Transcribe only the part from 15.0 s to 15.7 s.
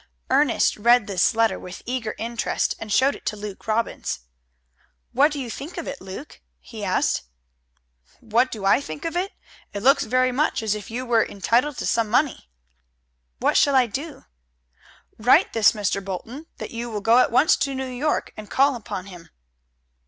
"Write